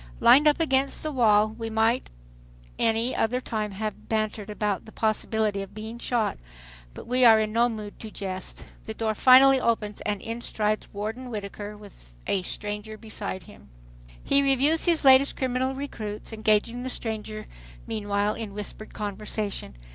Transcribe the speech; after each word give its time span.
Lined 0.19 0.47
up 0.47 0.59
against 0.59 1.05
its 1.05 1.13
wall, 1.13 1.49
we 1.49 1.69
might 1.69 2.09
any 2.79 3.15
other 3.15 3.39
time 3.39 3.69
have 3.73 4.09
bantered 4.09 4.49
about 4.49 4.85
the 4.85 4.91
possibility 4.91 5.61
of 5.61 5.75
being 5.75 5.99
shot, 5.99 6.39
but 6.95 7.05
we 7.05 7.23
are 7.23 7.39
in 7.39 7.53
no 7.53 7.69
mood 7.69 7.99
to 7.99 8.09
jest. 8.09 8.65
The 8.87 8.95
door 8.95 9.13
finally 9.13 9.59
opens 9.61 10.01
and 10.01 10.19
in 10.19 10.41
strides 10.41 10.91
Warden 10.91 11.29
Whittaker 11.29 11.77
with 11.77 12.15
a 12.25 12.41
stranger 12.41 12.97
beside 12.97 13.43
him. 13.43 13.69
He 14.23 14.41
reviews 14.41 14.85
his 14.85 15.05
latest 15.05 15.37
criminal 15.37 15.75
recruits, 15.75 16.33
engaging 16.33 16.81
the 16.81 16.89
stranger 16.89 17.45
meanwhile 17.85 18.33
in 18.33 18.55
whispered 18.55 18.95
conversation. 18.95 19.75